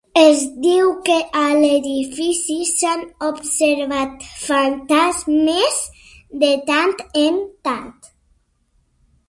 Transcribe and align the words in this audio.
Es 0.19 0.39
diu 0.61 0.87
que 1.09 1.17
a 1.41 1.43
l'edifici 1.63 2.55
s'han 2.69 3.03
observat 3.27 4.25
fantasmes 4.47 5.79
de 6.47 6.53
tant 6.73 6.99
en 7.29 7.41
tant. 7.69 7.89